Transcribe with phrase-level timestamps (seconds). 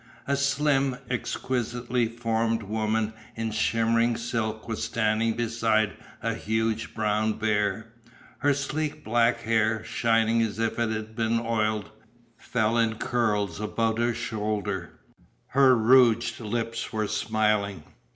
[0.27, 7.93] A slim, exquisitely formed woman in shimmering silk was standing beside a huge brown bear.
[8.39, 11.91] Her sleek black hair, shining as if it had been oiled,
[12.35, 14.89] fell in curls about her shoulders.
[15.49, 17.83] Her rouged lips were smiling.